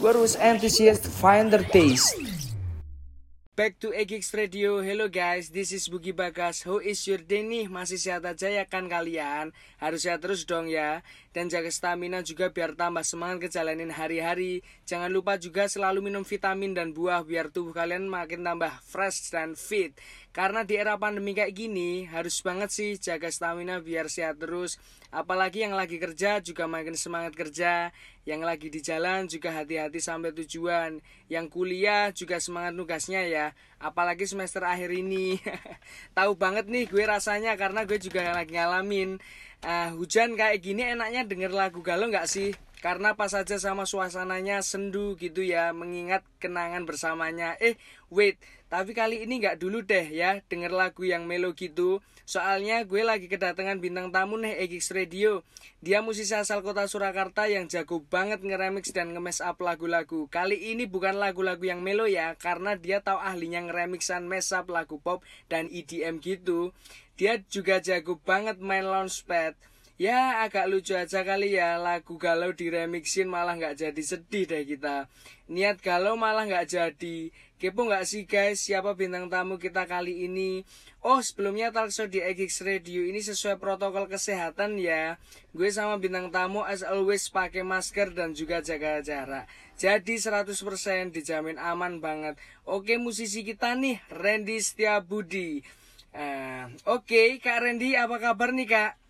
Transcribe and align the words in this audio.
Where 0.00 0.16
enthusiasts 0.40 1.08
find 1.20 1.52
their 1.52 1.60
taste. 1.60 2.16
Back 3.52 3.76
to 3.82 3.92
Egix 3.92 4.32
Radio, 4.32 4.80
hello 4.80 5.10
guys, 5.12 5.50
this 5.50 5.74
is 5.74 5.90
Bugi 5.90 6.14
Bagas 6.14 6.62
How 6.62 6.78
is 6.78 7.04
your 7.04 7.18
day 7.18 7.42
nih? 7.44 7.66
Masih 7.66 7.98
sehat 8.00 8.24
aja 8.24 8.48
ya 8.48 8.64
kan 8.64 8.86
kalian? 8.86 9.50
Harus 9.76 10.06
sehat 10.06 10.24
terus 10.24 10.46
dong 10.46 10.70
ya 10.70 11.02
Dan 11.38 11.46
jaga 11.46 11.70
stamina 11.70 12.18
juga 12.26 12.50
biar 12.50 12.74
tambah 12.74 13.06
semangat 13.06 13.46
kejalanin 13.46 13.94
hari-hari. 13.94 14.58
Jangan 14.90 15.06
lupa 15.06 15.38
juga 15.38 15.70
selalu 15.70 16.10
minum 16.10 16.26
vitamin 16.26 16.74
dan 16.74 16.90
buah 16.90 17.22
Biar 17.22 17.46
tubuh 17.54 17.70
kalian 17.70 18.10
makin 18.10 18.42
tambah 18.42 18.74
fresh 18.82 19.30
dan 19.30 19.54
fit. 19.54 19.94
Karena 20.34 20.66
di 20.66 20.74
era 20.74 20.98
pandemi 20.98 21.38
kayak 21.38 21.54
gini 21.54 22.10
Harus 22.10 22.42
banget 22.42 22.74
sih 22.74 22.98
jaga 22.98 23.30
stamina 23.30 23.78
biar 23.78 24.10
sehat 24.10 24.42
terus. 24.42 24.82
Apalagi 25.14 25.62
yang 25.62 25.78
lagi 25.78 26.02
kerja 26.02 26.42
juga 26.42 26.66
makin 26.66 26.98
semangat 26.98 27.38
kerja. 27.38 27.94
Yang 28.26 28.42
lagi 28.42 28.66
di 28.74 28.80
jalan 28.82 29.30
juga 29.30 29.54
hati-hati 29.54 30.02
sampai 30.02 30.34
tujuan. 30.42 30.98
Yang 31.30 31.46
kuliah 31.54 32.10
juga 32.10 32.42
semangat 32.42 32.74
nugasnya 32.74 33.22
ya 33.30 33.54
apalagi 33.78 34.26
semester 34.26 34.62
akhir 34.66 34.90
ini. 34.94 35.38
Tahu 36.18 36.34
banget 36.34 36.66
nih 36.66 36.86
gue 36.90 37.04
rasanya 37.06 37.54
karena 37.54 37.86
gue 37.86 37.98
juga 37.98 38.34
lagi 38.34 38.54
ngalamin 38.54 39.18
uh, 39.64 39.90
hujan 39.98 40.34
kayak 40.34 40.62
gini. 40.62 40.82
Enaknya 40.86 41.26
denger 41.26 41.50
lagu 41.54 41.80
galau 41.82 42.10
nggak 42.10 42.28
sih? 42.30 42.54
Karena 42.78 43.18
pas 43.18 43.34
aja 43.34 43.58
sama 43.58 43.90
suasananya 43.90 44.62
sendu 44.62 45.18
gitu 45.18 45.42
ya 45.42 45.74
mengingat 45.74 46.22
kenangan 46.38 46.86
bersamanya. 46.86 47.58
Eh 47.58 47.74
wait 48.10 48.38
tapi 48.68 48.92
kali 48.92 49.24
ini 49.24 49.40
nggak 49.40 49.56
dulu 49.56 49.80
deh 49.80 50.12
ya 50.12 50.44
denger 50.44 50.72
lagu 50.72 51.00
yang 51.04 51.24
melo 51.24 51.56
gitu. 51.56 52.04
Soalnya 52.28 52.84
gue 52.84 53.00
lagi 53.00 53.24
kedatangan 53.24 53.80
bintang 53.80 54.12
tamu 54.12 54.36
nih 54.36 54.60
Egix 54.60 54.92
Radio. 54.92 55.40
Dia 55.80 56.04
musisi 56.04 56.36
asal 56.36 56.60
kota 56.60 56.84
Surakarta 56.84 57.48
yang 57.48 57.64
jago 57.72 58.04
banget 58.04 58.44
ngeremix 58.44 58.92
dan 58.92 59.16
nge 59.16 59.40
up 59.40 59.56
lagu-lagu. 59.64 60.28
Kali 60.28 60.76
ini 60.76 60.84
bukan 60.84 61.16
lagu-lagu 61.16 61.64
yang 61.64 61.80
melo 61.80 62.04
ya 62.04 62.36
karena 62.36 62.76
dia 62.76 63.00
tahu 63.00 63.16
ahlinya 63.16 63.64
ngeremixan 63.64 64.28
mess 64.28 64.52
up 64.52 64.68
lagu 64.68 65.00
pop 65.00 65.24
dan 65.48 65.72
EDM 65.72 66.20
gitu. 66.20 66.76
Dia 67.16 67.40
juga 67.48 67.80
jago 67.80 68.20
banget 68.20 68.60
main 68.60 68.84
launchpad 68.84 69.56
Ya 69.98 70.46
agak 70.46 70.70
lucu 70.70 70.94
aja 70.94 71.26
kali 71.26 71.58
ya 71.58 71.74
lagu 71.74 72.22
galau 72.22 72.54
diremixin 72.54 73.26
malah 73.26 73.58
nggak 73.58 73.82
jadi 73.82 74.02
sedih 74.06 74.46
deh 74.46 74.62
kita. 74.62 75.10
Niat 75.50 75.82
galau 75.82 76.14
malah 76.14 76.46
nggak 76.46 76.70
jadi. 76.70 77.34
Kepo 77.58 77.82
nggak 77.82 78.06
sih 78.06 78.22
guys? 78.22 78.62
Siapa 78.62 78.94
bintang 78.94 79.26
tamu 79.26 79.58
kita 79.58 79.90
kali 79.90 80.30
ini? 80.30 80.62
Oh 81.02 81.18
sebelumnya 81.18 81.74
talkshow 81.74 82.06
di 82.06 82.22
Egix 82.22 82.62
Radio 82.62 83.02
ini 83.02 83.18
sesuai 83.18 83.58
protokol 83.58 84.06
kesehatan 84.06 84.78
ya. 84.78 85.18
Gue 85.50 85.66
sama 85.74 85.98
bintang 85.98 86.30
tamu 86.30 86.62
as 86.62 86.86
always 86.86 87.26
pakai 87.26 87.66
masker 87.66 88.14
dan 88.14 88.38
juga 88.38 88.62
jaga 88.62 89.02
jarak. 89.02 89.50
Jadi 89.82 90.14
100% 90.14 91.10
dijamin 91.10 91.58
aman 91.58 91.98
banget. 91.98 92.38
Oke 92.62 93.02
musisi 93.02 93.42
kita 93.42 93.74
nih 93.74 93.98
Randy 94.14 94.62
Setiabudi. 94.62 95.66
Uh, 96.14 96.70
Oke 96.86 97.42
Kak 97.42 97.66
Randy 97.66 97.98
apa 97.98 98.22
kabar 98.22 98.54
nih 98.54 98.70
Kak? 98.70 99.07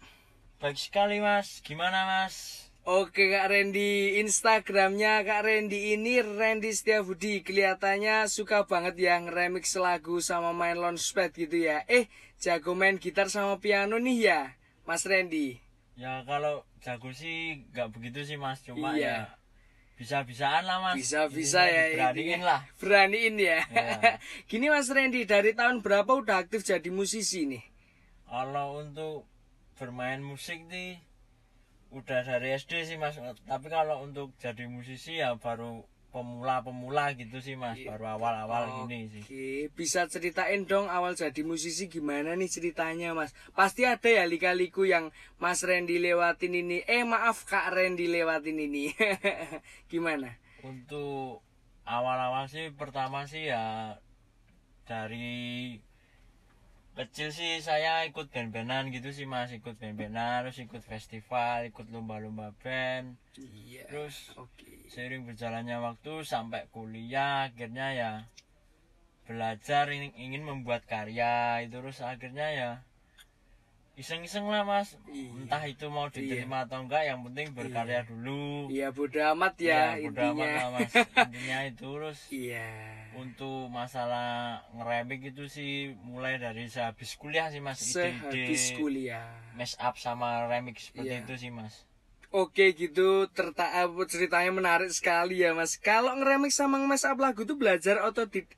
Baik 0.59 0.75
sekali 0.75 1.23
mas, 1.23 1.62
gimana 1.62 2.03
mas? 2.03 2.67
Oke 2.83 3.31
Kak 3.31 3.47
Randy, 3.47 4.19
Instagramnya 4.19 5.23
Kak 5.23 5.47
Randy 5.47 5.95
ini 5.95 6.19
Randy 6.19 6.75
Setiabudi. 6.75 7.47
Kelihatannya 7.47 8.27
suka 8.27 8.67
banget 8.67 8.98
ya 8.98 9.23
ngeremix 9.23 9.78
lagu 9.78 10.19
sama 10.19 10.50
main 10.50 10.75
launchpad 10.75 11.31
gitu 11.31 11.62
ya. 11.62 11.87
Eh, 11.87 12.11
jago 12.42 12.75
main 12.75 12.98
gitar 12.98 13.31
sama 13.31 13.62
piano 13.62 14.03
nih 14.03 14.19
ya, 14.19 14.41
Mas 14.83 15.06
Randy? 15.06 15.62
Ya 15.95 16.27
kalau 16.27 16.67
jago 16.83 17.15
sih 17.15 17.62
gak 17.70 17.95
begitu 17.95 18.27
sih 18.27 18.34
mas, 18.34 18.59
cuma 18.59 18.98
iya. 18.98 19.31
ya 19.31 19.39
bisa-bisaan 19.95 20.67
lah 20.67 20.83
mas. 20.83 20.98
Bisa-bisa 20.98 21.70
ya 21.70 21.95
Beraniin 21.95 22.43
lah. 22.43 22.67
Beraniin 22.83 23.39
ya, 23.39 23.62
ya. 23.62 24.19
Gini 24.50 24.75
Mas 24.75 24.91
Randy, 24.91 25.22
dari 25.22 25.55
tahun 25.55 25.87
berapa 25.87 26.19
udah 26.19 26.43
aktif 26.43 26.67
jadi 26.67 26.91
musisi 26.91 27.47
nih? 27.47 27.62
Kalau 28.27 28.82
untuk 28.82 29.38
bermain 29.78 30.19
musik 30.19 30.66
nih 30.66 30.99
udah 31.94 32.21
dari 32.27 32.53
SD 32.59 32.84
sih 32.84 32.97
mas. 33.00 33.16
Tapi 33.47 33.66
kalau 33.72 34.05
untuk 34.05 34.37
jadi 34.37 34.69
musisi 34.69 35.22
ya 35.22 35.39
baru 35.41 35.87
pemula-pemula 36.12 37.16
gitu 37.16 37.41
sih 37.41 37.56
mas. 37.56 37.81
Baru 37.81 38.05
awal-awal 38.19 38.62
oh, 38.69 38.75
gini 38.84 39.09
sih. 39.09 39.22
bisa 39.72 40.05
ceritain 40.11 40.67
dong 40.67 40.91
awal 40.91 41.15
jadi 41.15 41.41
musisi 41.47 41.88
gimana 41.88 42.34
nih 42.37 42.50
ceritanya 42.50 43.15
mas? 43.17 43.33
Pasti 43.56 43.88
ada 43.88 44.09
ya 44.09 44.25
lika-liku 44.28 44.84
yang 44.84 45.15
mas 45.41 45.65
Randy 45.65 46.03
lewatin 46.03 46.59
ini. 46.59 46.84
Eh 46.84 47.06
maaf 47.06 47.47
kak 47.49 47.72
Randy 47.72 48.11
lewatin 48.11 48.59
ini. 48.59 48.93
Gimana? 49.93 50.37
Untuk 50.67 51.41
awal-awal 51.88 52.50
sih 52.50 52.69
pertama 52.75 53.25
sih 53.25 53.49
ya 53.49 53.97
dari 54.84 55.77
kecil 56.98 57.31
sih 57.31 57.62
saya 57.62 58.03
ikut 58.10 58.34
band-bandan 58.34 58.91
gitu 58.91 59.14
sih 59.14 59.22
mas. 59.22 59.54
Ikut 59.54 59.78
band-bandan 59.78 60.42
terus 60.42 60.59
ikut 60.59 60.82
festival 60.82 61.70
ikut 61.70 61.86
lomba-lomba 61.94 62.50
band. 62.59 63.14
Iya, 63.38 63.86
terus 63.86 64.34
okay. 64.34 64.91
seiring 64.91 65.22
berjalannya 65.31 65.78
waktu 65.78 66.26
sampai 66.26 66.66
kuliah 66.75 67.47
akhirnya 67.47 67.94
ya 67.94 68.12
belajar 69.31 69.87
ingin, 69.94 70.10
ingin 70.19 70.42
membuat 70.42 70.82
karya. 70.91 71.62
Itu 71.62 71.78
terus 71.78 72.03
akhirnya 72.03 72.50
ya 72.50 72.70
iseng-iseng 73.98 74.47
lah 74.47 74.62
mas 74.62 74.94
iya. 75.10 75.26
entah 75.42 75.66
itu 75.66 75.91
mau 75.91 76.06
diterima 76.06 76.62
iya. 76.62 76.66
atau 76.70 76.86
enggak 76.86 77.03
yang 77.03 77.19
penting 77.26 77.50
berkarya 77.50 78.00
iya. 78.00 78.06
dulu 78.06 78.70
iya 78.70 78.88
bodo 78.94 79.19
amat 79.34 79.54
ya, 79.59 79.98
ya 79.98 80.06
bodo 80.06 80.22
amat 80.38 80.48
lah 80.54 80.66
mas 80.70 80.92
intinya 81.26 81.59
itu 81.66 81.88
terus 81.98 82.20
iya 82.31 82.70
untuk 83.19 83.66
masalah 83.75 84.62
ngeremik 84.70 85.34
itu 85.34 85.50
sih 85.50 85.98
mulai 86.06 86.38
dari 86.38 86.70
sehabis 86.70 87.19
kuliah 87.19 87.50
sih 87.50 87.58
mas 87.58 87.82
sehabis 87.82 88.70
ide 88.70 88.78
kuliah 88.78 89.26
mess 89.58 89.75
up 89.82 89.98
sama 89.98 90.47
remix 90.47 90.94
seperti 90.94 91.19
iya. 91.19 91.26
itu 91.26 91.34
sih 91.34 91.50
mas 91.50 91.88
Oke 92.28 92.77
gitu, 92.77 93.25
terta 93.33 93.72
ceritanya 94.05 94.53
menarik 94.53 94.93
sekali 94.93 95.41
ya 95.41 95.56
mas. 95.56 95.81
Kalau 95.81 96.12
ngeremix 96.12 96.61
sama 96.61 96.77
nge 96.77 97.09
up 97.09 97.16
lagu 97.16 97.49
tuh 97.49 97.56
belajar 97.56 98.05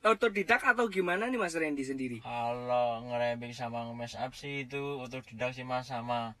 otodidak 0.03 0.59
atau 0.59 0.91
gimana 0.91 1.31
nih 1.31 1.39
mas 1.39 1.55
Randy 1.55 1.87
sendiri? 1.87 2.19
Kalau 2.19 3.07
ngeremix 3.07 3.63
sama 3.63 3.87
nge 3.87 4.19
up 4.19 4.35
sih 4.35 4.67
itu 4.67 4.99
otodidak 4.99 5.55
sih 5.55 5.63
mas 5.63 5.87
sama 5.87 6.35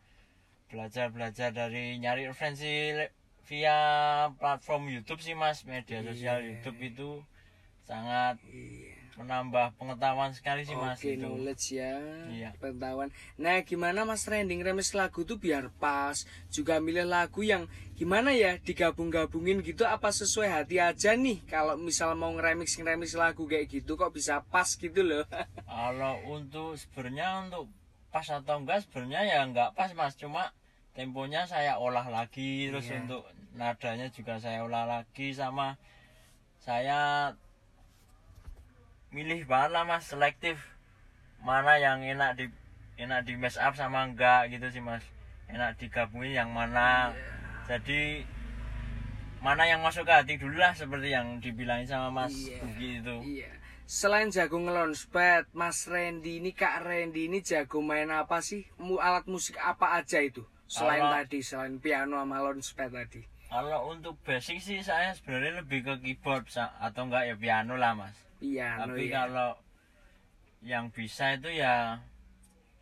belajar-belajar 0.67 1.55
dari 1.55 2.03
nyari 2.03 2.27
referensi 2.27 2.99
via 3.47 3.79
platform 4.35 4.91
YouTube 4.91 5.23
sih 5.23 5.31
mas, 5.31 5.63
media 5.63 6.03
sosial 6.03 6.43
yeah. 6.43 6.47
YouTube 6.51 6.79
itu 6.83 7.09
sangat 7.87 8.43
yeah 8.51 8.90
menambah 9.19 9.75
pengetahuan 9.75 10.31
sekali 10.31 10.63
sih 10.63 10.75
mas 10.77 10.95
Oke, 10.99 11.19
knowledge 11.19 11.75
ya 11.75 11.99
iya. 12.31 12.49
pengetahuan. 12.57 13.11
Nah 13.35 13.59
gimana 13.67 14.07
mas 14.07 14.23
trending 14.23 14.63
remis 14.63 14.95
lagu 14.95 15.27
tuh 15.27 15.35
biar 15.35 15.67
pas? 15.81 16.23
Juga 16.47 16.79
milih 16.79 17.03
lagu 17.03 17.43
yang 17.43 17.67
gimana 17.99 18.31
ya 18.31 18.55
digabung-gabungin 18.63 19.59
gitu 19.61 19.83
apa 19.83 20.09
sesuai 20.09 20.47
hati 20.47 20.79
aja 20.79 21.13
nih? 21.13 21.43
Kalau 21.45 21.75
misal 21.75 22.15
mau 22.15 22.31
ngeremix 22.31 22.79
ngeremix 22.79 23.13
lagu 23.19 23.43
kayak 23.45 23.67
gitu 23.67 23.99
kok 23.99 24.15
bisa 24.15 24.41
pas 24.47 24.67
gitu 24.67 25.03
loh? 25.03 25.27
Kalau 25.67 26.15
untuk 26.31 26.79
sebenarnya 26.79 27.51
untuk 27.51 27.67
pas 28.11 28.27
atau 28.27 28.63
enggak 28.63 28.87
sebenarnya 28.87 29.21
ya 29.27 29.39
enggak 29.43 29.75
pas 29.75 29.91
mas. 29.91 30.15
Cuma 30.15 30.55
temponya 30.95 31.47
saya 31.47 31.79
olah 31.79 32.07
lagi 32.07 32.67
terus 32.67 32.87
iya. 32.91 33.03
untuk 33.03 33.23
nadanya 33.55 34.07
juga 34.11 34.39
saya 34.39 34.63
olah 34.63 34.87
lagi 34.87 35.31
sama 35.35 35.79
saya 36.61 37.33
milih 39.11 39.43
banget 39.43 39.75
lah 39.75 39.83
mas. 39.83 40.07
Selektif. 40.07 40.57
Mana 41.43 41.77
yang 41.77 41.99
enak 42.01 42.39
di 42.39 42.45
enak 42.95 43.27
di 43.27 43.35
mess 43.35 43.59
up 43.59 43.75
sama 43.75 44.07
enggak 44.07 44.47
gitu 44.49 44.71
sih 44.71 44.81
mas. 44.81 45.03
Enak 45.51 45.77
digabungin 45.77 46.33
yang 46.35 46.49
mana. 46.51 47.11
Yeah. 47.11 47.39
jadi 47.77 48.01
mana 49.43 49.65
yang 49.67 49.81
masuk 49.81 50.07
ke 50.07 50.13
hati 50.13 50.33
dulu 50.37 50.61
lah 50.61 50.71
seperti 50.71 51.11
yang 51.11 51.41
dibilangin 51.43 51.89
sama 51.89 52.23
mas 52.23 52.33
yeah. 52.33 52.63
Bugi 52.63 52.89
itu. 53.03 53.15
Yeah. 53.43 53.53
selain 53.91 54.31
jago 54.31 54.55
ngelonspet 54.55 55.51
mas 55.51 55.83
Randy 55.83 56.39
ini 56.39 56.55
kak 56.55 56.87
Randy 56.87 57.27
ini 57.27 57.43
jago 57.43 57.83
main 57.83 58.07
apa 58.07 58.39
sih? 58.39 58.63
Alat 58.79 59.27
musik 59.27 59.59
apa 59.59 59.99
aja 59.99 60.23
itu? 60.23 60.47
Selain 60.71 61.03
kalau, 61.03 61.15
tadi 61.19 61.39
selain 61.43 61.75
piano 61.83 62.15
sama 62.15 62.39
launchpad 62.39 62.89
tadi. 62.95 63.21
Kalau 63.51 63.91
untuk 63.91 64.15
basic 64.23 64.63
sih 64.63 64.79
saya 64.79 65.11
sebenarnya 65.11 65.59
lebih 65.59 65.83
ke 65.83 65.93
keyboard 65.99 66.47
atau 66.55 67.03
enggak 67.03 67.27
ya 67.27 67.35
piano 67.35 67.75
lah 67.75 67.91
mas 67.91 68.30
Iya. 68.41 68.83
Tapi 68.83 69.07
ya. 69.07 69.13
kalau 69.23 69.49
yang 70.61 70.89
bisa 70.89 71.37
itu 71.37 71.49
ya 71.53 72.01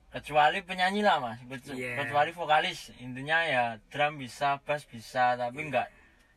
kecuali 0.09 0.65
penyanyi 0.65 1.05
lah 1.05 1.21
mas, 1.21 1.37
yeah. 1.69 2.01
kecuali 2.01 2.33
vokalis 2.33 2.89
intinya 2.97 3.45
ya 3.45 3.63
drum 3.93 4.17
bisa, 4.17 4.57
bass 4.65 4.83
bisa, 4.89 5.37
tapi 5.37 5.69
enggak 5.69 5.87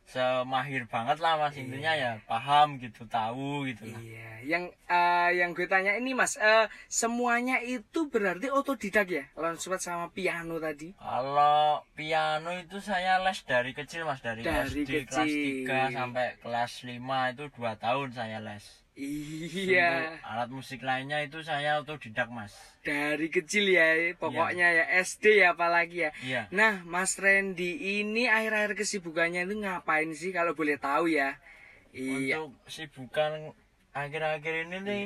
semahir 0.03 0.83
banget 0.91 1.17
lah 1.23 1.39
mas 1.39 1.55
intinya 1.55 1.95
ya 1.95 2.19
paham 2.27 2.75
gitu 2.77 3.07
tahu 3.07 3.65
gitu 3.71 3.87
lah. 3.87 3.99
Iya, 4.03 4.31
yang 4.43 4.63
eh, 4.69 5.29
yang 5.39 5.55
gue 5.55 5.63
tanya 5.65 5.95
ini 5.95 6.11
Mas, 6.11 6.35
eh, 6.35 6.67
semuanya 6.91 7.63
itu 7.63 8.11
berarti 8.11 8.51
otodidak 8.51 9.07
ya? 9.07 9.23
Launchpad 9.39 9.79
sama 9.79 10.11
piano 10.11 10.59
tadi? 10.59 10.91
Kalau 10.99 11.87
piano 11.95 12.51
itu 12.59 12.83
saya 12.83 13.23
les 13.23 13.39
dari 13.47 13.71
kecil 13.71 14.03
mas 14.03 14.19
dari, 14.19 14.43
Dari 14.43 14.85
SD 14.85 15.07
kelas 15.07 15.23
kecil. 15.23 15.71
3 15.71 15.95
sampai 15.95 16.27
kelas 16.43 16.71
5 16.83 17.31
itu 17.33 17.43
dua 17.55 17.73
tahun 17.79 18.11
saya 18.11 18.43
les. 18.43 18.82
Iya, 18.93 19.89
Untuk 20.13 20.21
alat 20.21 20.49
musik 20.53 20.85
lainnya 20.85 21.25
itu 21.25 21.41
saya 21.41 21.81
otodidak 21.81 22.29
mas. 22.29 22.53
dari 22.85 23.33
kecil 23.33 23.65
ya, 23.65 24.13
pokoknya 24.13 24.69
ya 24.69 24.85
SD 25.01 25.41
ya 25.41 25.57
apalagi 25.57 26.05
ya. 26.05 26.11
Iya. 26.21 26.41
Nah, 26.53 26.85
Mas 26.85 27.17
Randy 27.17 28.01
ini 28.03 28.29
akhir-akhir 28.29 28.77
kesibukannya 28.77 29.49
itu 29.49 29.55
ngapain 29.65 30.13
sih 30.13 30.29
kalau 30.29 30.53
boleh 30.53 30.77
tahu 30.77 31.09
ya? 31.09 31.41
Iya. 31.89 32.45
Untuk 32.45 32.53
sibukan 32.69 33.57
akhir-akhir 33.93 34.69
ini 34.69 34.77
nih 34.81 35.05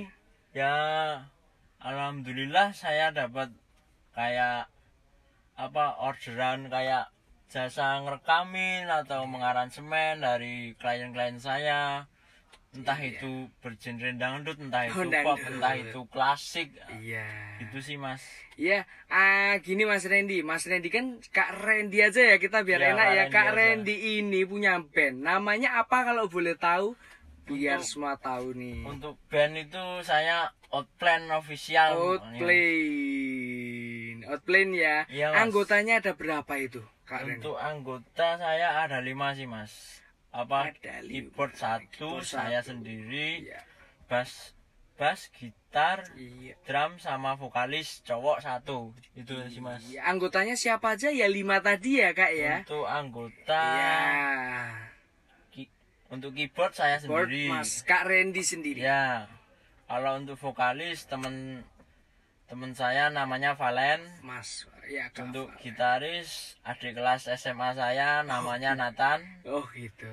ya 0.56 0.76
alhamdulillah 1.84 2.72
saya 2.72 3.12
dapat 3.12 3.52
kayak 4.16 4.72
apa 5.54 5.86
orderan 6.02 6.72
kayak 6.72 7.12
jasa 7.52 8.00
ngerekamin 8.04 8.88
atau 8.88 9.28
mengaransemen 9.28 10.24
dari 10.24 10.74
klien-klien 10.80 11.38
saya 11.38 12.08
entah 12.78 13.00
itu 13.00 13.32
bergenre 13.58 14.14
dangdut 14.14 14.56
entah 14.58 14.86
itu 14.86 14.94
Oh, 14.96 15.10
pop 15.24 15.42
entah 15.42 15.74
itu 15.74 16.00
klasik 16.08 16.70
Iya. 16.96 17.26
itu 17.60 17.78
sih 17.80 17.98
mas 17.98 18.22
Iya, 18.56 18.86
ah 19.08 19.54
gini 19.60 19.82
Mas 19.82 20.02
Randy, 20.04 20.42
Mas 20.42 20.64
Randy 20.64 20.88
kan 20.88 21.22
Kak 21.28 21.58
Randy 21.58 22.02
aja 22.02 22.22
ya 22.24 22.38
kita 22.38 22.62
biar 22.62 22.80
Ya, 22.80 22.90
enak 22.92 23.06
ya. 23.06 23.14
Randy 23.20 23.30
Kak 23.32 23.44
aja. 23.44 23.54
Randy 23.54 23.96
ini 24.18 24.42
punya 24.44 24.74
band. 24.80 25.22
Namanya 25.22 25.78
apa 25.78 26.02
kalau 26.04 26.26
boleh 26.26 26.54
tahu? 26.54 26.98
Biar 27.46 27.78
Untuk- 27.78 27.86
semua 27.88 28.18
tahu 28.18 28.52
nih. 28.54 28.82
untuk 28.82 29.16
band 29.28 29.54
itu 29.58 29.78
saya 30.02 30.50
outplan 30.70 31.30
official 31.32 32.18
Outplane. 32.98 34.26
Outplane 34.28 34.72
ya. 34.74 34.98
Iya, 35.08 35.26
Mas. 35.32 35.40
Anggotanya 35.40 35.94
ada 36.00 36.12
berapa 36.14 36.54
itu, 36.58 36.82
Kak 37.04 37.24
Randy? 37.24 37.40
Untuk 37.40 37.56
anggota 37.56 38.36
saya 38.36 38.82
ada 38.82 39.00
lima 39.00 39.32
sih 39.32 39.46
mas. 39.46 40.02
Apa 40.30 40.70
keyboard 40.74 41.54
satu 41.54 41.88
Keyboard 41.90 42.24
saya 42.24 42.60
satu. 42.60 42.76
sendiri, 42.76 43.48
Iya. 43.48 43.62
bass 44.06 44.54
bass 44.94 45.30
gitar, 45.32 46.02
Iya. 46.14 46.58
drum 46.64 46.98
sama 46.98 47.34
vokalis 47.34 48.02
cowok 48.02 48.42
satu. 48.42 48.92
Itu 49.14 49.38
sih 49.48 49.62
mas. 49.62 49.82
Iya, 49.86 50.06
anggotanya 50.06 50.54
siapa 50.54 50.94
aja 50.94 51.10
ya 51.10 51.26
lima 51.26 51.62
tadi 51.62 52.02
ya 52.02 52.12
kak 52.12 52.34
ya. 52.34 52.66
Untuk 52.66 52.86
anggota, 52.86 53.62
Iya. 53.78 54.02
ki- 55.50 55.70
untuk 56.10 56.34
keyboard 56.34 56.74
saya 56.74 56.98
Board 57.04 57.30
sendiri. 57.30 57.46
Mas 57.48 57.82
Kak 57.82 58.06
Randy 58.06 58.42
sendiri. 58.42 58.82
Ya. 58.82 59.30
Kalau 59.86 60.18
untuk 60.18 60.36
vokalis 60.36 61.06
temen 61.06 61.64
temen 62.46 62.72
saya 62.72 63.08
namanya 63.08 63.54
Valen. 63.54 64.02
Mas, 64.22 64.66
ya. 64.90 65.12
Untuk 65.20 65.52
gitaris 65.60 66.58
adik 66.64 66.98
kelas 66.98 67.30
SMA 67.38 67.76
saya 67.76 68.24
namanya 68.24 68.74
Nathan. 68.74 69.24
Oh 69.46 69.64
gitu. 69.76 70.10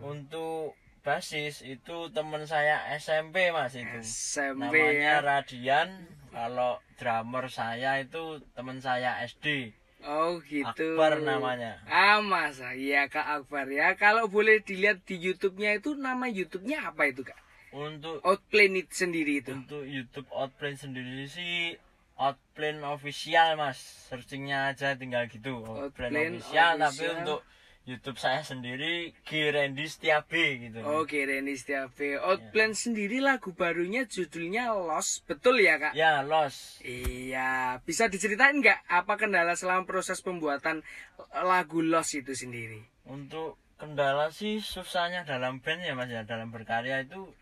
Untuk 0.00 0.76
basis 1.00 1.64
itu 1.64 2.12
temen 2.12 2.44
saya 2.44 2.84
SMP 3.00 3.48
mas 3.52 3.72
itu 3.72 4.00
SMP 4.04 4.60
namanya 4.68 4.92
ya. 4.92 5.24
Radian 5.24 5.88
kalau 6.30 6.78
drummer 7.00 7.48
saya 7.48 8.00
itu 8.04 8.44
temen 8.52 8.84
saya 8.84 9.24
SD 9.24 9.72
Oh 10.00 10.40
gitu. 10.48 10.96
Akbar 10.96 11.20
namanya 11.20 11.76
Ah 11.84 12.24
masa, 12.24 12.72
iya 12.72 13.04
Kak 13.12 13.44
Akbar 13.44 13.68
ya. 13.68 13.92
Kalau 14.00 14.32
boleh 14.32 14.64
dilihat 14.64 15.04
di 15.04 15.20
YouTube-nya 15.20 15.76
itu 15.76 15.92
nama 15.92 16.24
YouTube-nya 16.24 16.88
apa 16.88 17.12
itu 17.12 17.20
Kak? 17.20 17.36
untuk 17.70 18.18
Outplane 18.26 18.82
itu 18.82 19.06
sendiri 19.06 19.42
itu. 19.42 19.54
untuk 19.54 19.86
YouTube 19.86 20.26
Outplane 20.34 20.74
sendiri 20.74 21.26
sih 21.30 21.78
Outplane 22.20 22.84
official 22.84 23.56
mas 23.56 23.80
searchingnya 24.12 24.68
aja 24.76 24.92
tinggal 24.92 25.24
gitu 25.32 25.64
Outplane 25.64 25.80
Outplane 25.88 26.36
official 26.36 26.72
tapi 26.76 26.84
official. 26.84 27.16
untuk 27.24 27.40
YouTube 27.88 28.20
saya 28.20 28.44
sendiri 28.44 29.16
G 29.24 29.48
Randy 29.48 29.88
Setiabe 29.88 30.68
gitu 30.68 30.84
Oke, 30.84 31.24
Reni 31.24 31.56
Setiabe. 31.56 32.20
Outplane 32.20 32.76
sendiri 32.76 33.24
lagu 33.24 33.56
barunya 33.56 34.04
judulnya 34.04 34.76
Lost, 34.76 35.24
betul 35.24 35.64
ya 35.64 35.80
Kak? 35.80 35.96
ya 35.96 36.20
Los 36.20 36.78
Iya, 36.84 37.80
bisa 37.82 38.12
diceritain 38.12 38.60
nggak 38.60 38.84
apa 38.84 39.16
kendala 39.16 39.56
selama 39.56 39.88
proses 39.88 40.20
pembuatan 40.20 40.84
lagu 41.32 41.80
Lost 41.80 42.14
itu 42.14 42.36
sendiri? 42.36 42.84
Untuk 43.08 43.56
kendala 43.80 44.28
sih 44.28 44.60
susahnya 44.60 45.24
dalam 45.24 45.64
band 45.64 45.80
ya 45.80 45.96
mas 45.96 46.12
ya 46.12 46.22
dalam 46.28 46.52
berkarya 46.52 47.00
itu 47.00 47.32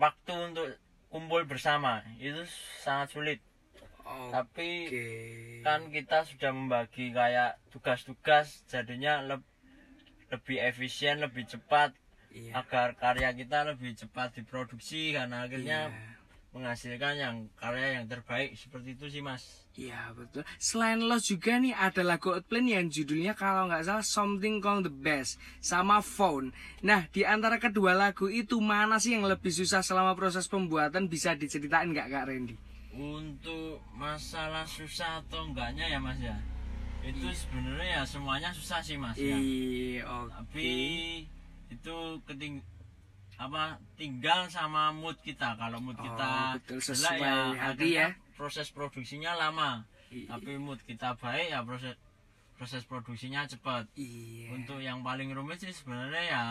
waktu 0.00 0.32
untuk 0.32 0.66
kumpul 1.12 1.44
bersama 1.44 2.00
itu 2.16 2.48
sangat 2.80 3.12
sulit. 3.12 3.40
Oke. 4.06 4.30
Tapi 4.30 4.70
kan 5.60 5.90
kita 5.90 6.22
sudah 6.22 6.54
membagi 6.54 7.10
kayak 7.10 7.58
tugas-tugas 7.68 8.62
jadinya 8.64 9.18
leb- 9.20 9.50
lebih 10.26 10.62
efisien, 10.62 11.18
lebih 11.18 11.46
cepat 11.46 11.90
Iya. 12.30 12.52
agar 12.60 12.94
karya 12.94 13.32
kita 13.32 13.64
lebih 13.64 13.96
cepat 13.96 14.36
diproduksi 14.36 15.10
karena 15.10 15.48
akhirnya 15.48 15.88
Iya. 15.88 16.14
menghasilkan 16.52 17.14
yang 17.16 17.36
karya 17.56 18.00
yang 18.00 18.06
terbaik 18.06 18.52
seperti 18.54 18.92
itu 18.92 19.08
sih 19.08 19.20
mas. 19.20 19.66
Iya 19.72 20.12
betul. 20.12 20.40
Selain 20.56 21.00
Lost 21.00 21.28
juga 21.28 21.56
nih 21.56 21.72
ada 21.72 22.00
lagu 22.00 22.32
Outplane 22.32 22.76
yang 22.76 22.86
judulnya 22.88 23.32
kalau 23.32 23.68
nggak 23.68 23.84
salah 23.84 24.04
Something 24.04 24.60
Called 24.60 24.84
the 24.84 24.92
Best 24.92 25.36
sama 25.60 26.00
Phone. 26.00 26.52
Nah 26.80 27.08
di 27.08 27.24
antara 27.24 27.56
kedua 27.56 27.92
lagu 27.92 28.28
itu 28.28 28.56
mana 28.60 28.96
sih 28.96 29.16
yang 29.16 29.24
lebih 29.24 29.52
susah 29.52 29.80
selama 29.80 30.12
proses 30.12 30.44
pembuatan 30.46 31.08
bisa 31.08 31.32
diceritain 31.32 31.92
nggak 31.92 32.08
Kak 32.08 32.24
Randy? 32.28 32.56
Untuk 32.96 33.84
masalah 33.92 34.64
susah 34.64 35.20
atau 35.20 35.44
enggaknya 35.44 35.86
ya 35.86 35.98
mas 35.98 36.16
ya 36.16 36.36
itu 37.04 37.22
sebenarnya 37.30 37.86
ya 37.92 38.02
semuanya 38.02 38.50
susah 38.50 38.80
sih 38.80 38.96
mas 38.96 39.14
ya. 39.14 39.36
Iya 39.36 40.02
oke. 40.02 40.32
tapi 40.32 40.70
itu 41.68 41.96
keting 42.24 42.58
apa 43.36 43.76
tinggal 43.94 44.48
sama 44.48 44.90
mood 44.90 45.14
kita 45.20 45.54
kalau 45.54 45.78
mood 45.78 45.94
Oh, 45.94 46.02
kita 46.02 46.56
betul, 46.56 46.80
jelek 46.80 46.88
sesuai 46.88 47.22
hati 47.54 47.88
ya. 47.94 48.08
proses 48.32 48.68
produksinya 48.68 49.36
lama 49.36 49.84
Iya. 50.08 50.34
tapi 50.34 50.56
mood 50.56 50.80
kita 50.82 51.14
baik 51.14 51.52
ya 51.52 51.60
proses 51.62 51.94
proses 52.54 52.82
produksinya 52.82 53.44
cepat 53.44 53.86
Iya. 53.92 54.56
untuk 54.56 54.80
yang 54.80 55.04
paling 55.04 55.30
rumit 55.30 55.60
sih 55.60 55.70
sebenarnya 55.70 56.22
ya 56.24 56.42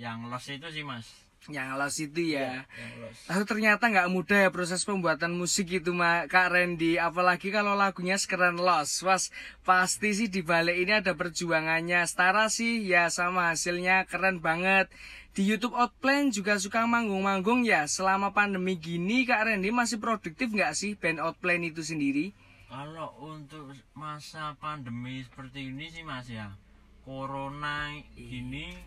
yang 0.00 0.26
loss 0.26 0.48
itu 0.48 0.66
sih 0.66 0.82
mas 0.82 1.04
Yang 1.50 1.68
Lost 1.74 1.98
itu 1.98 2.38
ya. 2.38 2.62
loss 3.02 3.26
Lalu 3.26 3.44
ternyata 3.50 3.90
nggak 3.90 4.10
mudah 4.14 4.38
ya 4.46 4.50
proses 4.54 4.86
pembuatan 4.86 5.34
musik 5.34 5.74
itu 5.74 5.90
Ma- 5.90 6.30
Kak 6.30 6.54
Randy 6.54 7.02
Apalagi 7.02 7.50
kalau 7.50 7.74
lagunya 7.74 8.14
sekeren 8.14 8.54
Lost. 8.62 9.02
Was, 9.02 9.34
Pasti 9.66 10.14
sih 10.14 10.30
di 10.30 10.46
balik 10.46 10.78
ini 10.78 11.02
ada 11.02 11.18
perjuangannya. 11.18 12.06
Setara 12.06 12.46
sih 12.46 12.86
ya 12.86 13.10
sama 13.10 13.50
hasilnya. 13.50 14.06
Keren 14.06 14.38
banget. 14.38 14.86
Di 15.34 15.42
Youtube 15.42 15.74
Outplane 15.74 16.30
juga 16.30 16.60
suka 16.62 16.86
manggung-manggung 16.86 17.66
ya. 17.66 17.90
Selama 17.90 18.30
pandemi 18.30 18.78
gini 18.78 19.26
Kak 19.26 19.50
Randy 19.50 19.74
masih 19.74 19.98
produktif 19.98 20.46
nggak 20.52 20.78
sih 20.78 20.94
band 20.94 21.18
Outplane 21.18 21.74
itu 21.74 21.82
sendiri? 21.82 22.30
kalau 22.72 23.12
untuk 23.20 23.68
masa 23.92 24.56
pandemi 24.56 25.20
seperti 25.20 25.68
ini 25.68 25.92
sih 25.92 26.00
mas 26.08 26.24
ya. 26.32 26.56
Corona 27.04 27.92
ini 28.16 28.80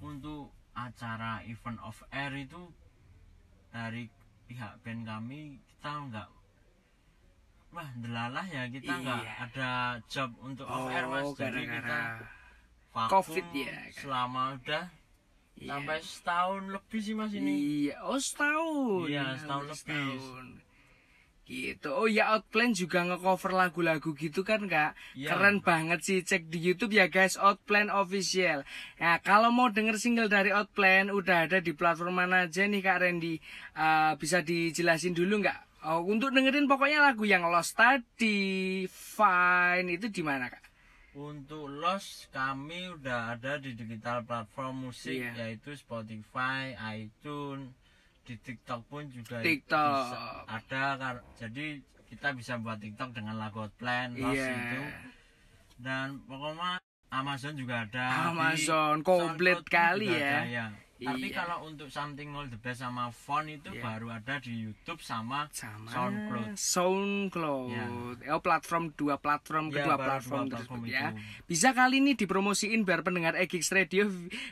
untuk 0.00 0.48
acara 0.74 1.44
event 1.44 1.78
of 1.80 1.96
air 2.10 2.32
itu 2.34 2.62
dari 3.68 4.08
pihak 4.44 4.80
band 4.80 5.02
kami 5.02 5.40
kita 5.62 5.92
nggak 6.06 6.28
wah 7.70 7.88
delalah 7.96 8.44
ya 8.46 8.68
kita 8.68 8.92
nggak 8.94 9.22
Iya. 9.22 9.32
ada 9.42 9.70
job 10.06 10.30
untuk 10.40 10.66
off 10.66 10.88
air 10.88 11.04
mas 11.06 11.24
Oh, 11.24 11.32
jadi 11.32 11.60
kita 11.62 11.98
vakum 12.90 13.10
Covid 13.10 13.46
ya, 13.50 13.72
kan? 13.72 13.92
selama 13.94 14.42
udah 14.54 14.84
Iya. 15.54 15.68
sampai 15.70 15.98
setahun 16.00 16.62
lebih 16.66 17.00
sih 17.00 17.14
mas 17.14 17.32
ini 17.32 17.52
Iya, 17.84 17.96
oh 18.02 18.16
setahun. 18.18 19.04
Iya, 19.06 19.22
Hampir 19.22 19.38
setahun 19.38 19.64
lebih. 19.64 19.78
setahun. 19.78 20.46
Gitu. 21.42 21.90
Oh 21.90 22.06
ya 22.06 22.38
Outplane 22.38 22.70
juga 22.70 23.02
ngecover 23.02 23.50
lagu-lagu 23.50 24.14
gitu 24.14 24.46
kan 24.46 24.62
kak. 24.70 24.94
Iya. 25.18 25.34
Keren 25.34 25.58
banget 25.58 26.00
sih 26.06 26.22
cek 26.22 26.46
di 26.46 26.62
YouTube 26.62 26.94
ya 26.94 27.10
guys 27.10 27.34
Outplane 27.34 27.90
official. 27.90 28.62
Nah 29.02 29.18
kalau 29.18 29.50
mau 29.50 29.66
denger 29.68 29.98
single 29.98 30.30
dari 30.30 30.54
Outplane 30.54 31.10
udah 31.10 31.50
ada 31.50 31.58
di 31.58 31.74
platform 31.74 32.14
mana 32.22 32.46
aja 32.46 32.62
nih 32.62 32.80
kak 32.80 33.02
Randy. 33.02 33.42
Eh, 33.74 34.12
bisa 34.16 34.38
dijelasin 34.40 35.18
dulu 35.18 35.42
nggak? 35.42 35.82
Oh, 35.82 36.06
untuk 36.06 36.30
dengerin 36.30 36.70
pokoknya 36.70 37.02
lagu 37.02 37.26
yang 37.26 37.42
Lost 37.50 37.74
tadi, 37.74 38.86
Fine 38.86 39.98
itu 39.98 40.06
di 40.14 40.22
mana 40.22 40.46
kak? 40.46 40.62
Untuk 41.12 41.66
Los 41.66 42.30
kami 42.30 42.86
udah 42.86 43.34
ada 43.34 43.58
di 43.58 43.74
digital 43.74 44.22
platform 44.22 44.88
musik 44.88 45.18
Iya. 45.18 45.34
yaitu 45.50 45.74
Spotify, 45.74 46.72
iTunes, 46.94 47.74
di 48.22 48.34
TikTok 48.36 48.80
pun 48.86 49.02
juga 49.08 49.40
TikTok. 49.40 49.94
bisa 50.06 50.18
ada 50.46 50.82
kar- 50.96 51.24
jadi 51.36 51.66
kita 52.06 52.28
bisa 52.32 52.54
buat 52.56 52.78
TikTok 52.78 53.10
dengan 53.12 53.34
lagu 53.36 53.60
Outplan 53.60 54.14
Los 54.14 54.32
Iya. 54.32 54.52
itu 54.52 54.80
dan 55.78 56.22
pokoknya 56.24 56.78
Amazon 57.10 57.52
juga 57.54 57.84
ada. 57.84 58.30
Amazon, 58.30 59.02
komplit 59.02 59.60
kali 59.66 60.08
ya. 60.08 60.40
ada, 60.40 60.48
ya. 60.48 60.66
Tapi 61.04 61.26
Iya. 61.26 61.36
kalau 61.38 61.56
untuk 61.64 61.88
something 61.88 62.30
all 62.30 62.46
the 62.46 62.56
best 62.56 62.80
sama 62.80 63.10
font 63.10 63.46
itu 63.46 63.68
Iya. 63.68 63.82
baru 63.82 64.08
ada 64.10 64.38
di 64.38 64.52
YouTube 64.62 64.98
sama, 64.98 65.50
sama 65.50 65.88
SoundCloud. 65.88 66.54
SoundCloud. 66.54 68.16
Oh, 68.24 68.40
platform 68.40 68.90
dua 68.92 69.16
platform 69.16 69.68
Ya, 69.68 69.74
kedua 69.78 69.96
platform 69.96 70.44
dua 70.44 70.52
tersebut 70.56 70.78
platform 70.78 70.82
ya. 70.88 71.10
itu. 71.10 71.20
Bisa 71.46 71.68
kali 71.70 71.98
ini 71.98 72.12
dipromosiin 72.12 72.82
biar 72.82 73.00
pendengar 73.00 73.34
Egix 73.34 73.70
Radio 73.70 74.06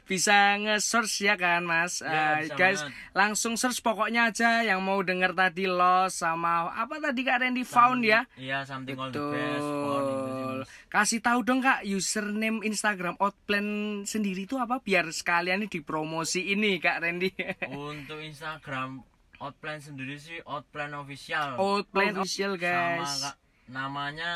bisa 0.04 0.34
nge-search 0.56 1.22
ya 1.22 1.34
kan, 1.34 1.62
Mas. 1.62 2.00
Ya, 2.00 2.10
Eh, 2.40 2.46
bisa 2.46 2.54
guys, 2.54 2.80
banget. 2.80 3.12
langsung 3.12 3.54
search 3.54 3.80
pokoknya 3.80 4.28
aja 4.28 4.62
yang 4.62 4.80
mau 4.80 5.00
denger 5.00 5.32
tadi 5.32 5.64
Lost 5.64 6.18
sama 6.18 6.50
apa 6.68 6.98
tadi 6.98 7.20
Kak 7.20 7.40
Randy 7.40 7.64
Found 7.64 8.02
ya. 8.02 8.26
Iya, 8.34 8.62
something 8.62 8.96
all 8.96 9.08
the 9.08 9.22
best 9.22 9.62
font 9.62 10.06
itu 10.06 10.39
Betul. 10.60 10.92
Kasih 10.92 11.20
tahu 11.20 11.40
dong 11.40 11.60
Kak 11.60 11.82
username 11.82 12.60
Instagram 12.62 13.16
Outplan 13.16 13.66
sendiri 14.04 14.44
itu 14.44 14.56
apa 14.56 14.78
biar 14.78 15.08
sekalian 15.08 15.64
ini 15.64 15.68
dipromosi 15.68 16.52
ini 16.52 16.76
Kak 16.76 17.00
Randy. 17.00 17.32
Untuk 17.72 18.20
Instagram 18.20 19.00
Outplan 19.40 19.80
sendiri 19.80 20.20
sih 20.20 20.38
Outplan 20.44 20.92
official. 20.94 21.56
Outplan 21.56 22.14
official 22.14 22.54
guys. 22.54 23.00
Sama 23.00 23.32
Kak, 23.32 23.36
namanya 23.70 24.32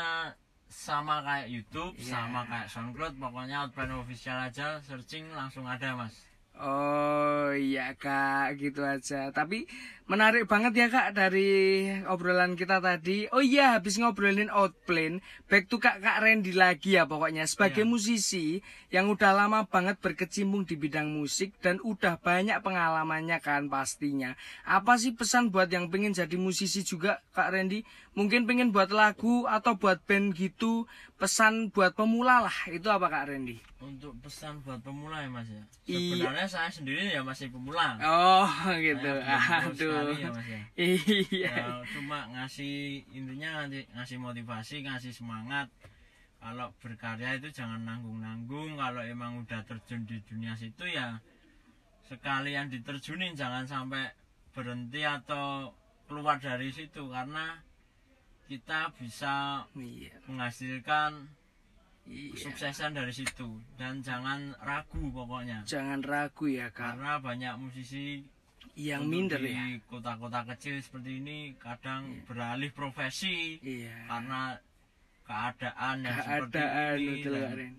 sama 0.65 1.23
kayak 1.23 1.47
YouTube, 1.47 1.93
Iya. 1.95 2.09
sama 2.19 2.43
kayak 2.43 2.67
SoundCloud, 2.67 3.13
pokoknya 3.15 3.55
Outplan 3.63 3.95
official 3.95 4.37
aja 4.41 4.81
searching 4.83 5.29
langsung 5.31 5.63
ada, 5.63 5.95
Mas. 5.95 6.15
Oh 6.55 7.51
iya 7.51 7.91
kak. 7.99 8.55
Gitu 8.55 8.79
aja. 8.79 9.29
Tapi 9.35 9.67
menarik 10.07 10.47
banget 10.47 10.71
ya 10.77 10.87
kak 10.87 11.11
dari 11.11 11.83
obrolan 12.07 12.55
kita 12.55 12.79
tadi. 12.79 13.27
Oh 13.35 13.43
iya 13.43 13.75
habis 13.75 13.99
ngobrolin 13.99 14.47
outplane 14.47 15.19
Back 15.51 15.67
to 15.67 15.81
kak, 15.81 15.99
kak 15.99 16.23
Randy 16.23 16.55
lagi 16.55 16.95
ya 16.95 17.03
pokoknya. 17.03 17.43
Sebagai 17.43 17.83
Iya. 17.83 17.91
musisi 17.91 18.45
yang 18.87 19.11
udah 19.11 19.35
lama 19.35 19.67
banget 19.67 19.99
berkecimpung 19.99 20.63
di 20.63 20.79
bidang 20.79 21.11
musik 21.11 21.51
Dan 21.59 21.83
udah 21.83 22.15
banyak 22.23 22.63
pengalamannya 22.63 23.43
kan 23.43 23.67
pastinya. 23.67 24.39
Apa 24.63 24.95
sih 24.95 25.11
pesan 25.11 25.51
buat 25.51 25.67
yang 25.67 25.91
pengen 25.91 26.15
jadi 26.15 26.39
musisi 26.39 26.87
juga 26.87 27.19
kak 27.35 27.51
Randy? 27.51 27.83
Mungkin 28.15 28.47
pengen 28.47 28.71
buat 28.71 28.95
lagu 28.95 29.43
atau 29.43 29.75
buat 29.75 29.99
band 30.07 30.39
gitu? 30.39 30.87
Pesan 31.19 31.67
buat 31.71 31.91
pemula 31.95 32.47
lah. 32.47 32.57
Itu 32.71 32.87
apa 32.87 33.11
kak 33.11 33.27
Randy? 33.27 33.59
Untuk 33.83 34.15
pesan 34.23 34.63
buat 34.63 34.79
pemula 34.79 35.19
ya, 35.19 35.29
Mas 35.29 35.51
ya. 35.51 35.63
Iya. 35.85 36.31
Sebenarnya 36.45 36.69
saya 36.69 36.77
sendiri 36.77 37.03
ya 37.09 37.21
masih 37.25 37.49
pemula. 37.49 37.97
Oh 38.05 38.45
gitu 38.77 39.11
Aduh 39.17 40.13
ya, 40.13 40.29
Mas 40.29 40.45
ya. 40.45 40.61
Iya. 40.77 41.49
Ya, 41.49 41.65
cuma 41.89 42.29
ngasih 42.37 43.01
intinya 43.09 43.65
ngasih, 43.65 43.83
ngasih 43.97 44.17
motivasi 44.21 44.75
ngasih 44.85 45.09
semangat 45.09 45.73
kalau 46.37 46.69
berkarya 46.77 47.41
itu 47.41 47.49
jangan 47.49 47.81
nanggung-nanggung 47.81 48.77
kalau 48.77 49.01
emang 49.01 49.41
udah 49.41 49.65
terjun 49.65 50.05
di 50.05 50.21
dunia 50.29 50.53
situ 50.53 50.85
ya 50.85 51.17
sekalian 52.05 52.69
diterjunin 52.69 53.33
jangan 53.33 53.65
sampai 53.65 54.13
berhenti 54.53 55.01
atau 55.01 55.73
keluar 56.05 56.37
dari 56.37 56.69
situ 56.69 57.09
karena 57.09 57.57
kita 58.45 58.93
bisa 59.01 59.65
Iya. 59.73 60.13
menghasilkan 60.29 61.25
Iya. 62.05 62.31
kesuksesan 62.31 62.93
dari 62.93 63.09
situ 63.09 63.49
dan 63.75 63.99
jangan 63.99 64.53
ragu 64.61 65.09
pokoknya 65.09 65.65
Jangan 65.65 65.99
ragu 66.01 66.45
ya 66.45 66.69
kak. 66.69 66.93
karena 66.93 67.17
banyak 67.17 67.53
musisi 67.57 68.21
Yang 68.75 69.01
minder 69.05 69.39
di 69.39 69.51
ya. 69.51 69.79
kota-kota 69.85 70.45
kecil 70.47 70.77
seperti 70.77 71.17
ini 71.17 71.37
kadang 71.55 72.21
beralih 72.23 72.69
profesi 72.69 73.57
Iya. 73.57 74.05
karena 74.05 74.41
keadaan 75.23 75.95
yang 76.01 76.13
Keadaan 76.15 76.93
seperti 76.93 77.09
ini 77.09 77.73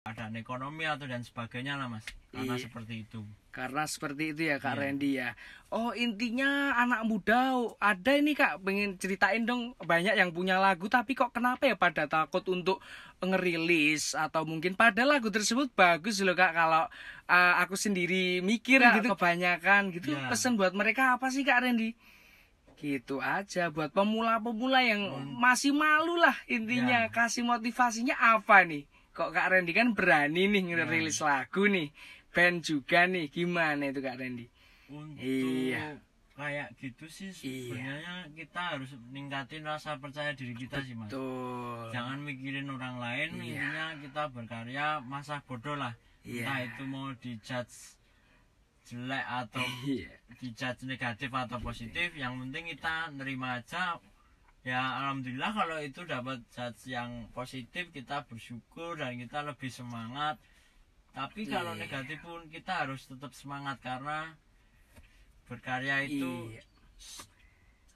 keadaan 0.00 0.34
ekonomi 0.34 0.84
atau 0.84 1.04
dan 1.04 1.22
sebagainya 1.22 1.76
lah 1.76 1.86
mas 1.86 2.02
karena 2.30 2.56
Iya. 2.56 2.62
seperti 2.62 3.04
itu 3.04 3.22
Karena 3.50 3.82
seperti 3.82 4.30
itu 4.30 4.46
ya 4.46 4.56
kak 4.56 4.74
Iya. 4.74 4.80
Randy 4.80 5.10
ya. 5.18 5.30
Oh 5.70 5.90
intinya 5.90 6.74
anak 6.76 7.02
muda 7.02 7.50
ada 7.78 8.12
ini 8.14 8.34
kak 8.34 8.58
pengen 8.60 8.94
ceritain 8.94 9.42
dong 9.42 9.74
banyak 9.76 10.14
yang 10.14 10.30
punya 10.30 10.58
lagu 10.58 10.86
tapi 10.86 11.14
kok 11.14 11.30
kenapa 11.30 11.62
ya 11.62 11.74
pada 11.74 12.06
takut 12.06 12.42
untuk 12.46 12.78
ngerilis 13.20 14.14
atau 14.14 14.42
mungkin 14.42 14.74
pada 14.74 15.02
lagu 15.02 15.30
tersebut 15.30 15.70
bagus 15.70 16.18
loh 16.20 16.34
kak 16.34 16.52
kalau 16.52 16.90
uh, 17.26 17.54
aku 17.62 17.74
sendiri 17.74 18.38
mikir 18.40 18.82
Kak, 18.82 18.98
gitu 18.98 19.08
kebanyakan 19.14 19.82
gitu 19.92 20.14
Iya. 20.14 20.26
pesan 20.26 20.58
buat 20.58 20.74
mereka 20.74 21.14
apa 21.14 21.30
sih 21.30 21.42
kak 21.42 21.62
Randy? 21.62 21.94
Gitu 22.74 23.20
aja 23.20 23.68
buat 23.68 23.92
pemula-pemula 23.92 24.80
yang 24.80 25.06
masih 25.36 25.70
malu 25.70 26.16
lah 26.16 26.34
intinya 26.46 27.06
Ya. 27.06 27.12
kasih 27.12 27.44
motivasinya 27.44 28.16
apa 28.16 28.64
nih? 28.64 28.88
Kok 29.10 29.30
Kak 29.30 29.52
Randy 29.52 29.70
kan 29.70 29.92
berani 29.92 30.48
nih 30.48 30.62
Ya. 30.64 30.82
ngerilis 30.82 31.20
lagu 31.20 31.66
nih. 31.66 31.92
Band 32.30 32.62
juga 32.62 33.04
nih. 33.04 33.26
Gimana 33.28 33.82
itu 33.86 34.00
Kak 34.00 34.16
Randy? 34.16 34.46
untuk 34.90 35.22
Iya. 35.22 36.02
kayak 36.34 36.74
gitu 36.74 37.06
sih 37.06 37.30
sebenarnya 37.30 38.26
kita 38.34 38.74
harus 38.74 38.90
meningkatin 39.06 39.62
rasa 39.62 40.00
percaya 40.00 40.34
diri 40.34 40.50
kita 40.50 40.82
sih 40.82 40.98
mas 40.98 41.12
jangan 41.92 42.18
mikirin 42.18 42.66
orang 42.66 42.98
lain 42.98 43.28
Iya. 43.38 43.60
intinya 43.60 43.86
kita 44.00 44.22
berkarya 44.32 44.98
masa 44.98 45.44
bodoh 45.46 45.76
lah 45.76 45.94
Iya. 46.26 46.42
entah 46.42 46.58
itu 46.64 46.82
mau 46.84 47.12
dijudge 47.14 47.94
jelek 48.82 49.22
atau 49.22 49.62
Iya. 49.86 50.10
dijudge 50.34 50.82
negatif 50.82 51.30
atau 51.30 51.58
positif 51.60 52.10
yang 52.16 52.34
penting 52.40 52.74
kita 52.74 53.14
nerima 53.14 53.62
aja 53.62 54.00
ya 54.66 54.80
alhamdulillah 55.06 55.54
kalau 55.54 55.78
itu 55.78 56.02
dapat 56.02 56.42
judge 56.50 56.90
yang 56.90 57.30
positif 57.30 57.94
kita 57.94 58.26
bersyukur 58.26 58.98
dan 58.98 59.14
kita 59.14 59.46
lebih 59.46 59.70
semangat 59.70 60.34
tapi 61.10 61.44
kalau 61.44 61.74
Iya. 61.74 61.80
negatif 61.84 62.18
pun 62.20 62.46
kita 62.46 62.86
harus 62.86 63.04
tetap 63.04 63.32
semangat 63.32 63.78
karena 63.80 64.34
berkarya 65.44 66.06
itu 66.06 66.54
Iya. 66.54 66.62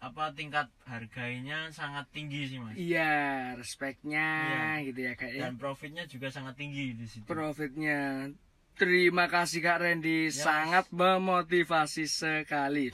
apa 0.00 0.34
tingkat 0.36 0.68
harganya 0.84 1.72
sangat 1.72 2.04
tinggi 2.12 2.44
sih 2.44 2.58
mas 2.60 2.76
Iya, 2.76 3.54
respectnya 3.56 4.28
Iya. 4.44 4.64
gitu 4.84 5.00
ya 5.00 5.12
Kak 5.14 5.30
ya. 5.30 5.40
dan 5.48 5.54
profitnya 5.56 6.04
juga 6.04 6.28
sangat 6.28 6.54
tinggi 6.54 6.92
di 6.92 7.06
situ 7.06 7.24
Profitnya. 7.24 8.28
Terima 8.74 9.30
kasih 9.30 9.62
Kak 9.62 9.78
Randy, 9.80 10.28
Ya, 10.28 10.34
sangat 10.34 10.90
memotivasi 10.90 12.10
sekali. 12.10 12.90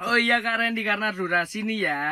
Oh 0.00 0.16
iya 0.16 0.40
Kak 0.40 0.58
Randy 0.58 0.82
karena 0.82 1.10
durasi 1.10 1.62
nih 1.62 1.80
ya. 1.82 2.02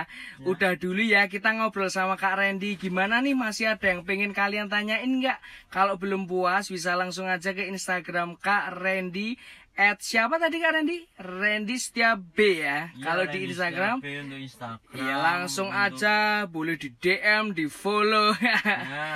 Udah 0.43 0.77
dulu 0.77 1.01
ya 1.01 1.27
kita 1.27 1.51
ngobrol 1.53 1.89
sama 1.89 2.15
Kak 2.15 2.39
Randy. 2.39 2.77
Gimana 2.77 3.19
nih 3.19 3.35
masih 3.35 3.73
ada 3.73 3.83
yang 3.85 4.03
pengen 4.03 4.31
kalian 4.31 4.67
tanyain 4.67 5.09
nggak? 5.11 5.39
Kalau 5.69 5.97
belum 5.97 6.25
puas 6.25 6.67
bisa 6.67 6.95
langsung 6.95 7.27
aja 7.27 7.51
ke 7.51 7.67
Instagram 7.67 8.37
Kak 8.37 8.77
Randy 8.77 9.35
at 9.73 9.97
siapa 9.99 10.37
tadi 10.37 10.61
Kak 10.61 10.77
Randy? 10.77 10.99
Randy 11.17 11.77
Setia 11.77 12.13
B 12.15 12.61
ya. 12.61 12.93
Iya, 12.93 13.01
Kalau 13.01 13.25
di 13.25 13.39
Instagram 13.49 13.97
Instagram 14.05 14.93
Iya 14.93 15.15
langsung 15.17 15.69
untuk- 15.73 15.81
aja 15.97 16.17
boleh 16.47 16.77
di 16.77 16.93
DM, 16.93 17.57
di 17.57 17.65
follow. 17.67 18.35
ya, 18.45 18.61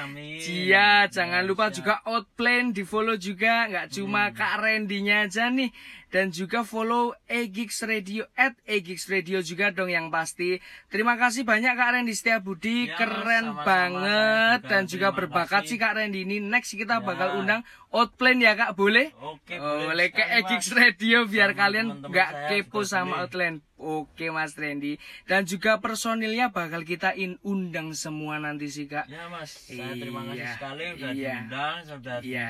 amin. 0.03 0.41
Iya, 0.41 1.07
jangan 1.13 1.45
Ya, 1.45 1.47
lupa 1.47 1.69
siap. 1.69 1.75
juga 1.79 1.95
Outplane 2.09 2.73
di 2.73 2.83
follow 2.83 3.15
juga, 3.15 3.69
nggak 3.69 3.93
cuma 3.93 4.31
Hmm. 4.31 4.35
Kak 4.35 4.55
Randy-nya 4.59 5.29
aja 5.29 5.47
nih. 5.47 5.69
Dan 6.14 6.30
juga 6.30 6.62
follow 6.62 7.11
Egix 7.26 7.83
Radio 7.83 8.23
at 8.33 8.54
Egix 8.62 9.11
Radio 9.11 9.42
juga 9.42 9.68
dong 9.68 9.90
yang 9.90 10.09
pasti. 10.09 10.62
Terima 10.87 11.18
kasih 11.18 11.42
banyak 11.42 11.75
Kak 11.75 11.90
Randy 11.90 12.14
Setiabudi, 12.14 12.87
Ya, 12.87 12.94
keren 12.94 13.50
sama-sama, 13.50 13.66
banget 13.66 14.59
juga 14.61 14.71
dan 14.71 14.83
juga 14.87 15.09
terima 15.09 15.18
berbakat 15.18 15.61
kasih. 15.61 15.71
sih 15.75 15.78
Kak 15.80 15.92
Randy 15.92 16.21
ini. 16.23 16.38
Next 16.38 16.71
kita 16.73 16.94
Ya. 16.94 17.02
bakal 17.02 17.28
undang 17.37 17.66
Outplane 17.90 18.38
ya 18.40 18.54
Kak, 18.54 18.75
boleh? 18.75 19.11
Oke, 19.16 19.54
Oleh 19.54 20.09
ke 20.09 20.18
sekali, 20.18 20.38
Egix 20.40 20.62
Mas. 20.64 20.75
Radio 20.76 21.18
biar 21.26 21.50
Sama 21.50 21.59
kalian 21.61 21.87
nggak 22.00 22.30
kepo 22.49 22.80
sama 22.85 23.06
boleh. 23.09 23.21
Outland. 23.21 23.56
Oke 23.76 24.26
Mas 24.28 24.54
Randy. 24.54 24.94
Dan 25.25 25.44
juga 25.44 25.76
personilnya 25.76 26.49
bakal 26.49 26.83
kita 26.83 27.11
in 27.12 27.38
undang 27.40 27.90
semua 27.92 28.38
nanti 28.38 28.66
sih 28.66 28.87
Kak. 28.87 29.06
Ya 29.06 29.26
mas, 29.26 29.50
saya 29.66 29.92
terima 29.92 30.23
kasih 30.25 30.38
Iya, 30.40 30.50
sekali 30.54 30.85
udah 30.92 31.11
iya. 31.12 31.35
diundang, 31.42 31.76
sudah 31.83 32.16
Iya. 32.21 32.49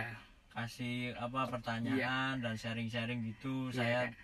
Kasih 0.55 1.19
apa 1.19 1.51
pertanyaan 1.51 2.39
dan 2.39 2.55
sharing-sharing 2.55 3.27
gitu. 3.35 3.75
Saya 3.75 4.15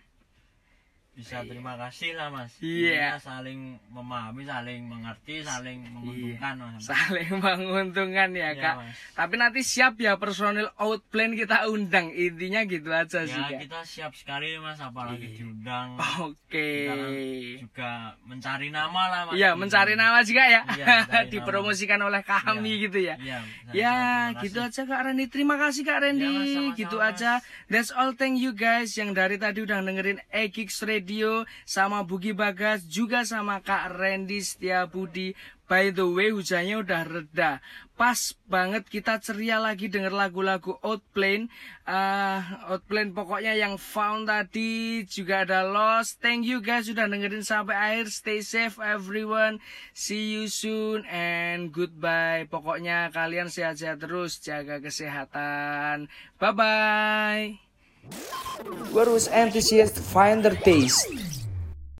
bisa 1.20 1.44
terima 1.44 1.76
kasih 1.76 2.10
lah 2.12 2.28
mas. 2.28 2.56
Iya. 2.58 3.14
Intinya 3.14 3.20
saling 3.20 3.60
memahami, 3.86 4.42
saling 4.42 4.80
mengerti, 4.82 5.34
saling 5.40 5.78
menguntungkan 5.86 6.54
mas. 6.56 6.82
Saling 6.82 7.30
menguntungkan 7.30 8.30
ya 8.32 8.50
Iya, 8.50 8.58
Kak. 8.58 8.74
Mas. 8.78 8.96
Tapi 9.12 9.34
nanti 9.36 9.60
siap 9.60 9.94
ya 9.96 10.16
personil 10.16 10.72
Outplane 10.74 11.36
kita 11.36 11.66
undang. 11.66 12.08
Intinya 12.10 12.64
gitu 12.64 12.88
aja 12.88 13.22
sih 13.22 13.36
Ya 13.36 13.46
Kak. 13.46 13.60
kita 13.60 13.80
siap 13.84 14.12
sekali 14.12 14.56
mas, 14.56 14.78
apalagi 14.78 15.22
Iya. 15.22 15.36
diundang. 15.36 15.88
Oke. 16.18 16.70
Kita 16.80 16.94
kan 16.96 17.12
juga 17.58 17.90
mencari 18.22 18.68
nama 18.68 19.02
lah 19.06 19.20
mas. 19.26 19.34
Iya, 19.36 19.50
mencari 19.52 19.94
nama 19.94 20.18
juga 20.20 20.44
ya. 20.46 20.60
Iya, 20.70 20.86
mencari 21.04 21.28
Dipromosikan 21.36 22.00
oleh 22.00 22.22
kami 22.22 22.72
Iya. 22.72 22.82
gitu 22.82 22.98
ya. 22.98 23.14
Iya. 23.16 23.38
Ya, 23.70 23.96
terima 24.30 24.42
gitu 24.42 24.58
aja 24.60 24.82
Kak 24.82 25.00
Randy. 25.04 25.24
Terima 25.26 25.54
kasih 25.56 25.82
Kak 25.82 25.98
Randy. 26.00 26.24
Ya, 26.24 26.32
Mas, 26.32 26.48
sama-sama, 26.50 26.76
gitu 26.76 26.96
Mas. 26.96 27.08
aja. 27.10 27.32
That's 27.66 27.90
all. 27.90 28.12
Thank 28.12 28.38
you 28.38 28.52
guys 28.52 28.90
yang 28.92 29.10
dari 29.10 29.36
tadi 29.36 29.60
udah 29.60 29.78
dengerin 29.80 30.18
Egix 30.30 30.80
Radio 30.80 31.09
sama 31.66 32.06
Bugi 32.06 32.30
Bagas 32.30 32.86
juga 32.86 33.26
sama 33.26 33.58
Kak 33.58 33.98
Randy 33.98 34.38
Setiabudi. 34.38 35.34
By 35.70 35.94
the 35.94 36.02
way, 36.02 36.34
hujannya 36.34 36.82
udah 36.82 37.06
reda. 37.06 37.62
Pas 37.94 38.34
banget 38.50 38.90
kita 38.90 39.22
ceria 39.22 39.62
lagi 39.62 39.86
denger 39.86 40.10
lagu-lagu 40.10 40.74
Outplane. 40.82 41.46
Uh, 41.86 42.42
Outplane 42.74 43.14
pokoknya 43.14 43.54
yang 43.54 43.78
found 43.78 44.26
tadi 44.26 45.06
juga 45.06 45.46
ada 45.46 45.62
Lost. 45.62 46.18
Thank 46.18 46.50
you 46.50 46.58
guys 46.58 46.90
sudah 46.90 47.06
dengerin 47.06 47.46
sampai 47.46 47.78
akhir. 47.78 48.10
Stay 48.10 48.42
safe 48.42 48.82
everyone. 48.82 49.62
See 49.94 50.34
you 50.34 50.50
soon 50.50 51.06
and 51.06 51.70
goodbye. 51.70 52.50
Pokoknya 52.50 53.14
kalian 53.14 53.46
sehat-sehat 53.46 54.02
terus, 54.02 54.42
jaga 54.42 54.82
kesehatan. 54.82 56.10
Bye 56.42 57.69
Where 58.92 59.08
was 59.08 59.28
find 60.00 60.44
their 60.44 60.56
taste? 60.56 61.06